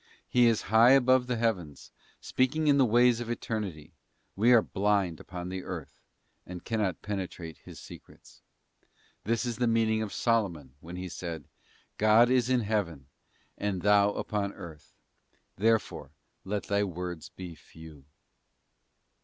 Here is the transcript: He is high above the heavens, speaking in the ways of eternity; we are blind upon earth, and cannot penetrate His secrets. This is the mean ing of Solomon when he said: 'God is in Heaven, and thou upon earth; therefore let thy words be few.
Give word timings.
He 0.27 0.47
is 0.47 0.63
high 0.73 0.93
above 0.93 1.27
the 1.27 1.35
heavens, 1.35 1.91
speaking 2.19 2.65
in 2.65 2.79
the 2.79 2.87
ways 2.87 3.19
of 3.19 3.29
eternity; 3.29 3.93
we 4.35 4.51
are 4.51 4.63
blind 4.63 5.19
upon 5.19 5.53
earth, 5.53 6.01
and 6.43 6.65
cannot 6.65 7.03
penetrate 7.03 7.59
His 7.59 7.79
secrets. 7.79 8.41
This 9.25 9.45
is 9.45 9.57
the 9.57 9.67
mean 9.67 9.89
ing 9.91 10.01
of 10.01 10.11
Solomon 10.11 10.73
when 10.79 10.95
he 10.95 11.07
said: 11.07 11.43
'God 11.99 12.31
is 12.31 12.49
in 12.49 12.61
Heaven, 12.61 13.09
and 13.59 13.83
thou 13.83 14.13
upon 14.13 14.53
earth; 14.53 14.95
therefore 15.55 16.09
let 16.43 16.63
thy 16.63 16.83
words 16.83 17.29
be 17.29 17.53
few. 17.53 18.05